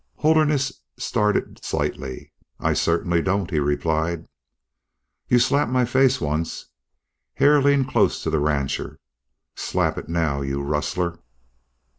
Holderness 0.15 0.81
started 0.97 1.63
slightly. 1.63 2.31
"I 2.59 2.73
certainly 2.73 3.21
don't," 3.21 3.51
he 3.51 3.59
replied. 3.59 4.27
"You 5.27 5.37
slapped 5.37 5.69
my 5.69 5.85
face 5.85 6.19
once." 6.19 6.69
Hare 7.35 7.61
leaned 7.61 7.87
close 7.89 8.23
to 8.23 8.31
the 8.31 8.39
rancher. 8.39 8.97
"Slap 9.53 9.99
it 9.99 10.09
now 10.09 10.41
you 10.41 10.59
rustler!" 10.59 11.19